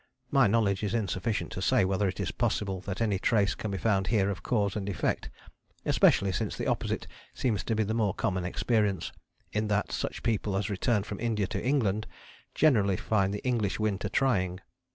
My 0.31 0.47
knowledge 0.47 0.81
is 0.83 0.95
insufficient 0.95 1.51
to 1.51 1.61
say 1.61 1.85
whether 1.85 2.07
it 2.07 2.19
is 2.19 2.31
possible 2.31 2.79
that 2.87 3.01
any 3.03 3.19
trace 3.19 3.53
can 3.53 3.69
be 3.69 3.77
found 3.77 4.07
here 4.07 4.31
of 4.31 4.41
cause 4.41 4.75
and 4.75 4.89
effect, 4.89 5.29
especially 5.85 6.31
since 6.31 6.57
the 6.57 6.65
opposite 6.65 7.05
seems 7.35 7.63
to 7.65 7.75
be 7.75 7.83
the 7.83 7.93
more 7.93 8.15
common 8.15 8.43
experience, 8.43 9.11
in 9.53 9.67
that 9.67 9.91
such 9.91 10.23
people 10.23 10.57
as 10.57 10.71
return 10.71 11.03
from 11.03 11.19
India 11.19 11.45
to 11.45 11.63
England 11.63 12.07
generally 12.55 12.97
find 12.97 13.31
the 13.31 13.45
English 13.45 13.79
winter 13.79 14.09
trying. 14.09 14.59